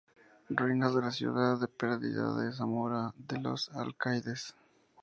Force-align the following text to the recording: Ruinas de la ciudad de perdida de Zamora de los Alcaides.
Ruinas 0.49 0.95
de 0.95 1.01
la 1.03 1.11
ciudad 1.11 1.59
de 1.59 1.67
perdida 1.67 2.33
de 2.35 2.51
Zamora 2.53 3.13
de 3.17 3.39
los 3.39 3.69
Alcaides. 3.69 4.55